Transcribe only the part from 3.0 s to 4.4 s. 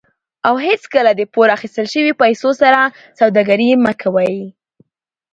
سوداګري مه کوئ.